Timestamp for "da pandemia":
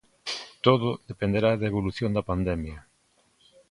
2.13-2.79